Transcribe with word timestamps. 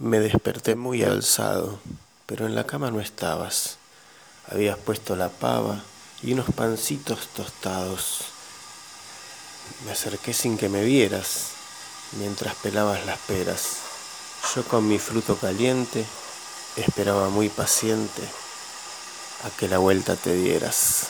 Me 0.00 0.18
desperté 0.18 0.74
muy 0.74 1.04
alzado, 1.04 1.78
pero 2.26 2.46
en 2.46 2.56
la 2.56 2.66
cama 2.66 2.90
no 2.90 3.00
estabas. 3.00 3.76
Habías 4.50 4.76
puesto 4.76 5.14
la 5.14 5.28
pava 5.28 5.84
y 6.20 6.32
unos 6.32 6.46
pancitos 6.52 7.28
tostados. 7.28 8.24
Me 9.86 9.92
acerqué 9.92 10.34
sin 10.34 10.58
que 10.58 10.68
me 10.68 10.82
vieras 10.82 11.50
mientras 12.18 12.56
pelabas 12.56 13.06
las 13.06 13.20
peras. 13.20 13.76
Yo 14.56 14.64
con 14.64 14.88
mi 14.88 14.98
fruto 14.98 15.36
caliente 15.36 16.04
esperaba 16.74 17.28
muy 17.28 17.48
paciente 17.48 18.22
a 19.44 19.50
que 19.56 19.68
la 19.68 19.78
vuelta 19.78 20.16
te 20.16 20.34
dieras. 20.34 21.06